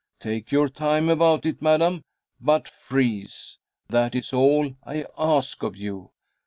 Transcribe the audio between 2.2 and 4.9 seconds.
but freeze, that is all